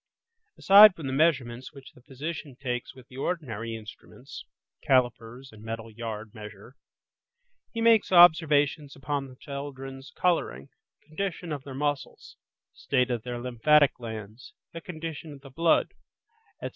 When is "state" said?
12.73-13.11